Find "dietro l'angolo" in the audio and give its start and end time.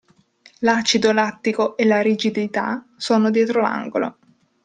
3.29-4.17